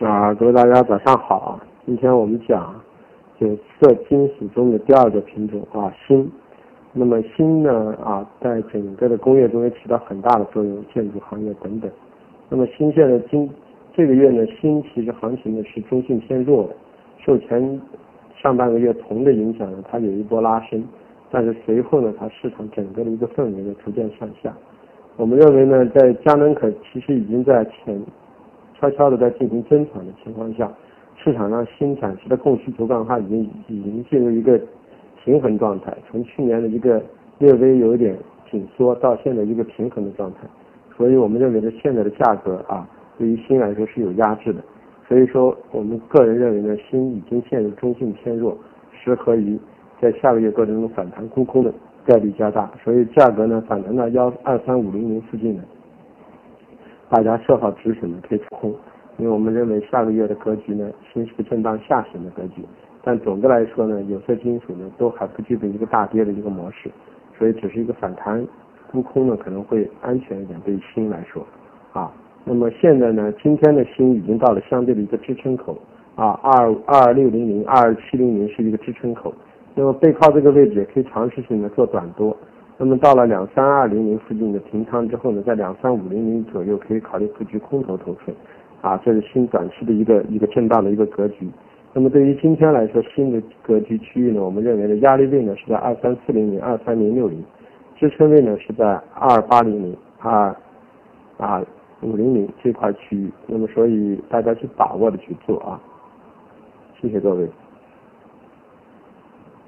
[0.00, 1.60] 啊，各位大家早上好啊。
[1.86, 2.74] 今天我们讲
[3.38, 6.30] 有色金属中的第二个品种啊，锌。
[6.92, 11.90] 那么锌呢啊，在整个的工业中也起到很大的作用，建筑行业等等。
[12.50, 13.48] 那么锌现在今
[13.94, 16.76] 这个月呢，锌其实行情呢是中性偏弱的，
[17.24, 17.80] 受前
[18.36, 20.84] 上半个月铜的影响呢，它有一波拉升，
[21.30, 24.52] 但是随后呢，它市场整个的一个氛围呢逐渐向下。
[25.16, 27.98] 我们认为呢，在佳能可其实已经在前。
[28.78, 30.70] 悄悄的在进行增产的情况下，
[31.16, 34.60] 市场上新产值的供需求状态已经已经进入一个
[35.24, 35.96] 平衡状态。
[36.10, 37.02] 从去年的一个
[37.38, 38.16] 略微有一点
[38.50, 40.40] 紧缩，到现在一个平衡的状态。
[40.96, 44.62] 所以我们认为呢，现在的价格啊，对于锌来说是有压制的。
[45.08, 48.56] 所以说，我们个人认为呢，锌已经陷入中性偏弱，
[48.92, 49.58] 适合于
[50.00, 51.72] 在下个月过程中反弹沽空的
[52.04, 52.70] 概率加大。
[52.82, 55.62] 所以价格呢，反弹到幺二三五零零附近呢。
[57.08, 58.74] 大家设好止损的可以空，
[59.16, 62.62] 因为我们认为下个月的格局呢，新是个震荡下行的格局。
[63.02, 66.90] 但总的来说呢，有色金属呢都还不具备一个大跌的一个模式，
[67.38, 68.44] 所以只是一个反弹，
[68.90, 70.60] 沽空呢可能会安全一点。
[70.62, 71.46] 对于锌来说，
[71.92, 72.12] 啊，
[72.44, 75.78] 那么现在呢，今天的锌已经到了相对的一个支撑口，
[76.16, 79.32] 啊，二二六零零、二七零零是一个支撑口，
[79.76, 82.36] 那么背靠这个位置也可以尝试性的做短多。
[82.78, 88.36] 那么到了两三二零零附近的平仓之后呢，在两三五零零左右可以考虑布局空头头寸，
[88.82, 91.48] 啊，这是新短期的一个一个震荡的一个格局。
[91.94, 97.42] 那么对于今天来说，新的格局区域呢，我们认为的压力位呢是在二三四零零、二三零六零，
[97.96, 100.54] 支撑位呢是在二八零零、二
[101.38, 101.64] 啊
[102.02, 103.32] 五零零这块区域。
[103.46, 105.80] 那么所以大家去把握的去做啊，
[107.00, 107.48] 谢谢各位。